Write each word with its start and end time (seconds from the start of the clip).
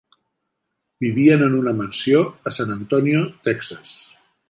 Vivien 1.05 1.45
en 1.49 1.59
una 1.59 1.75
mansió 1.83 2.25
a 2.43 2.49
San 2.59 2.71
Antonio, 2.79 3.25
Texas. 3.51 3.97